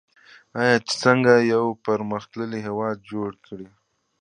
آیا 0.59 0.75
چې 0.87 0.93
څنګه 1.03 1.33
یو 1.53 1.65
پرمختللی 1.85 2.59
هیواد 2.67 2.97
جوړ 3.11 3.31
کړي؟ 3.45 3.67